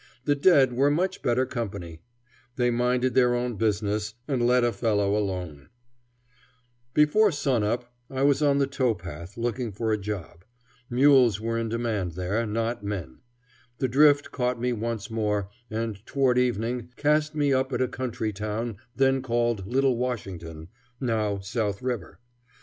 The 0.25 0.33
dead 0.33 0.73
were 0.73 0.89
much 0.89 1.21
better 1.21 1.45
company. 1.45 2.01
They 2.55 2.71
minded 2.71 3.13
their 3.13 3.35
own 3.35 3.53
business, 3.55 4.15
and 4.27 4.41
let 4.47 4.63
a 4.63 4.71
fellow 4.71 5.15
alone. 5.15 5.69
[Illustration: 6.95 6.95
"The 6.95 7.05
dead 7.05 7.13
were 7.13 7.21
much 7.25 7.43
better 7.43 7.45
company"] 7.45 7.59
Before 7.59 7.59
sun 7.59 7.63
up 7.63 7.93
I 8.09 8.23
was 8.23 8.41
on 8.41 8.57
the 8.57 8.65
tow 8.65 8.95
path 8.95 9.37
looking 9.37 9.71
for 9.71 9.91
a 9.93 9.99
job. 9.99 10.43
Mules 10.89 11.39
were 11.39 11.59
in 11.59 11.69
demand 11.69 12.13
there, 12.13 12.47
not 12.47 12.83
men. 12.83 13.19
The 13.77 13.87
drift 13.87 14.31
caught 14.31 14.59
me 14.59 14.73
once 14.73 15.11
more, 15.11 15.49
and 15.69 16.03
toward 16.07 16.39
evening 16.39 16.89
cast 16.95 17.35
me 17.35 17.53
up 17.53 17.71
at 17.71 17.79
a 17.79 17.87
country 17.87 18.33
town 18.33 18.77
then 18.95 19.21
called 19.21 19.67
Little 19.67 19.97
Washington, 19.97 20.69
now 20.99 21.37
South 21.41 21.83
River. 21.83 22.17